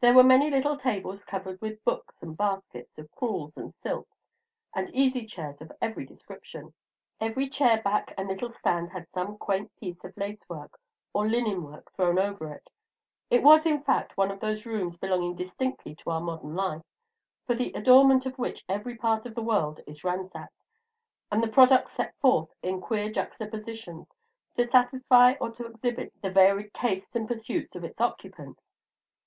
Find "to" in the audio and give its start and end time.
15.94-16.10, 24.56-24.64, 25.52-25.64